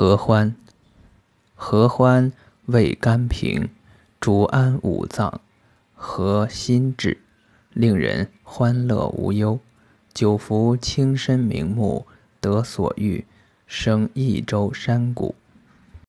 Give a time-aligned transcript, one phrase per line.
[0.00, 0.54] 合欢，
[1.56, 2.30] 合欢
[2.66, 3.68] 味甘平，
[4.20, 5.40] 主安五脏，
[5.96, 7.18] 和心志，
[7.72, 9.58] 令人欢乐无忧。
[10.14, 12.06] 久服轻身明目，
[12.40, 13.26] 得所欲，
[13.66, 15.34] 生益州山谷。